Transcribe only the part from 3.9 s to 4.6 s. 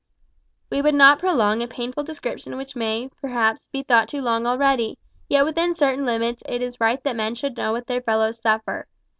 too long